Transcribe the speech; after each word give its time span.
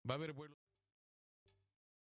va 0.10 0.16
a 0.16 0.18
haber 0.18 0.33
vuelos 0.33 0.65